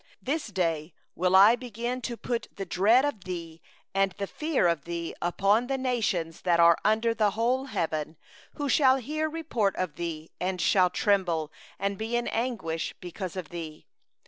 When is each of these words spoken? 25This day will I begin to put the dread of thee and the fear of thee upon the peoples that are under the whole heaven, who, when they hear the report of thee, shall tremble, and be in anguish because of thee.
25This 0.25 0.51
day 0.51 0.93
will 1.13 1.35
I 1.35 1.55
begin 1.55 2.01
to 2.01 2.17
put 2.17 2.47
the 2.55 2.65
dread 2.65 3.05
of 3.05 3.23
thee 3.25 3.61
and 3.93 4.13
the 4.13 4.25
fear 4.25 4.67
of 4.67 4.85
thee 4.85 5.13
upon 5.21 5.67
the 5.67 5.77
peoples 5.77 6.41
that 6.41 6.59
are 6.59 6.79
under 6.83 7.13
the 7.13 7.29
whole 7.37 7.65
heaven, 7.65 8.17
who, 8.55 8.63
when 8.67 8.95
they 8.95 9.01
hear 9.03 9.27
the 9.27 9.33
report 9.33 9.75
of 9.75 9.97
thee, 9.97 10.31
shall 10.57 10.89
tremble, 10.89 11.51
and 11.77 11.99
be 11.99 12.17
in 12.17 12.27
anguish 12.29 12.95
because 12.99 13.35
of 13.35 13.49
thee. 13.49 13.85